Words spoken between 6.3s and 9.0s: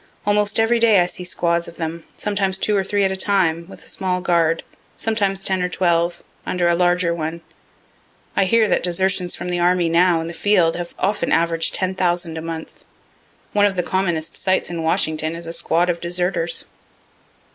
under a larger one. (I hear that